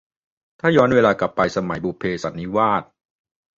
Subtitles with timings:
[0.59, 2.83] ถ้าย้อนเวลากลับไปสมัย บุพเพสันนิวาส